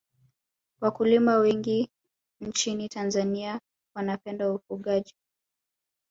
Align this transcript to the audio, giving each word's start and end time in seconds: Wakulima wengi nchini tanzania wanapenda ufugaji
Wakulima 0.81 1.37
wengi 1.37 1.89
nchini 2.41 2.89
tanzania 2.89 3.59
wanapenda 3.95 4.51
ufugaji 4.53 5.13